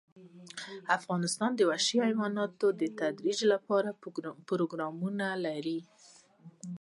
[0.97, 3.89] افغانستان د وحشي حیواناتو د ترویج لپاره
[4.49, 5.79] پروګرامونه لري.